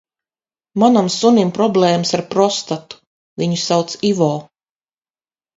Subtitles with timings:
[0.83, 3.01] Manam sunim problēmas ar prostatu,
[3.43, 4.31] viņu sauc Ivo.